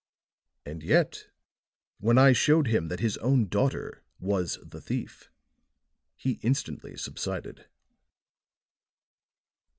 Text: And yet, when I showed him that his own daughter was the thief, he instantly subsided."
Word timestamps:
And 0.65 0.81
yet, 0.81 1.27
when 1.99 2.17
I 2.17 2.33
showed 2.33 2.65
him 2.65 2.87
that 2.87 3.01
his 3.01 3.17
own 3.19 3.47
daughter 3.49 4.03
was 4.17 4.57
the 4.63 4.81
thief, 4.81 5.29
he 6.17 6.39
instantly 6.41 6.97
subsided." 6.97 7.67